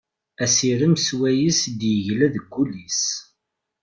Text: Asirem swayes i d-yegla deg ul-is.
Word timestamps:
Asirem 0.43 0.95
swayes 1.05 1.59
i 1.69 1.71
d-yegla 1.79 2.27
deg 2.35 2.53
ul-is. 2.61 3.03